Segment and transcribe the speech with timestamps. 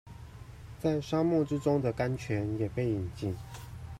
[0.79, 3.35] 在沙漠之中的甘泉也被飲盡